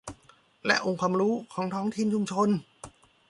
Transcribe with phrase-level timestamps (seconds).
[0.65, 2.49] และองค์ความรู้ของท้องถิ่นชุมชน